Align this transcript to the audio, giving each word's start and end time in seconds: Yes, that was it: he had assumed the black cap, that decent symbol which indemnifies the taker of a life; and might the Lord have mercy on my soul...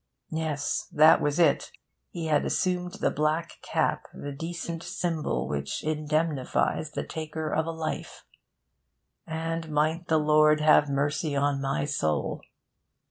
Yes, 0.31 0.87
that 0.91 1.21
was 1.21 1.37
it: 1.37 1.71
he 2.09 2.25
had 2.25 2.43
assumed 2.43 2.93
the 2.95 3.11
black 3.11 3.59
cap, 3.61 4.07
that 4.15 4.39
decent 4.39 4.81
symbol 4.81 5.47
which 5.47 5.83
indemnifies 5.83 6.93
the 6.93 7.03
taker 7.05 7.51
of 7.53 7.67
a 7.67 7.71
life; 7.71 8.25
and 9.27 9.69
might 9.69 10.07
the 10.07 10.17
Lord 10.17 10.59
have 10.59 10.89
mercy 10.89 11.35
on 11.35 11.61
my 11.61 11.85
soul... 11.85 12.41